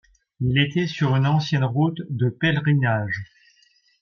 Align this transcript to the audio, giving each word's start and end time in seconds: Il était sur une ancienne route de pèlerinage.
Il 0.39 0.57
était 0.57 0.87
sur 0.87 1.15
une 1.15 1.27
ancienne 1.27 1.63
route 1.63 2.01
de 2.09 2.29
pèlerinage. 2.31 3.21